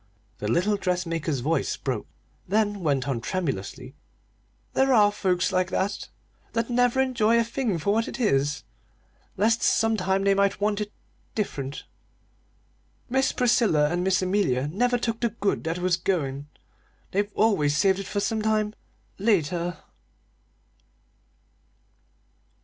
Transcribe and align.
The 0.39 0.47
little 0.47 0.77
dressmaker's 0.77 1.41
voice 1.41 1.77
broke, 1.77 2.07
then 2.47 2.79
went 2.79 3.07
on 3.07 3.21
tremulously: 3.21 3.93
"There 4.73 4.95
are 4.95 5.11
folks 5.11 5.51
like 5.51 5.69
that, 5.69 6.07
you 6.07 6.45
know 6.47 6.49
that 6.63 6.69
never 6.71 6.99
enjoy 6.99 7.37
a 7.39 7.43
thing 7.43 7.77
for 7.77 7.93
what 7.93 8.07
it 8.07 8.19
is, 8.19 8.63
lest 9.37 9.61
sometime 9.61 10.23
they 10.23 10.33
might 10.33 10.59
want 10.59 10.81
it 10.81 10.91
different. 11.35 11.83
Miss 13.11 13.31
Priscilla 13.31 13.91
and 13.91 14.03
Miss 14.03 14.23
Amelia 14.23 14.67
never 14.69 14.97
took 14.97 15.19
the 15.19 15.29
good 15.29 15.63
that 15.65 15.77
was 15.77 15.97
goin'; 15.97 16.47
they've 17.11 17.31
always 17.35 17.77
saved 17.77 17.99
it 17.99 18.07
for 18.07 18.19
sometime 18.19 18.73
later." 19.19 19.77